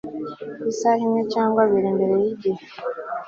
[0.71, 2.63] isaha imwe cyangwa abiri mbere yigihe